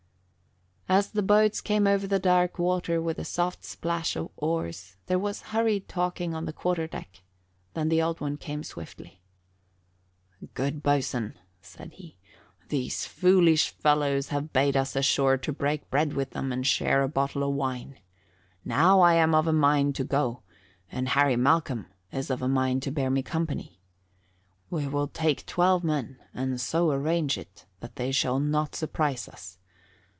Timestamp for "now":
18.65-18.99